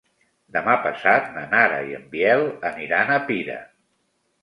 Demà 0.55 0.77
passat 0.85 1.27
na 1.37 1.45
Nara 1.53 1.79
i 1.91 1.95
en 2.01 2.09
Biel 2.17 2.45
aniran 2.73 3.15
a 3.15 3.23
Pira. 3.33 3.63